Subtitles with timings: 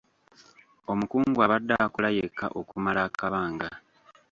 [0.91, 3.69] Omukungu abadde akola yekka okumala akabanga.